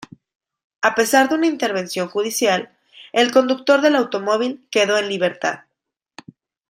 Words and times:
A 0.81 0.95
pesar 0.95 1.29
de 1.29 1.35
una 1.35 1.45
intervención 1.45 2.07
judicial, 2.07 2.75
el 3.13 3.31
conductor 3.31 3.81
del 3.81 3.95
automóvil, 3.95 4.65
quedó 4.71 4.97
en 4.97 5.07
libertad. 5.09 5.59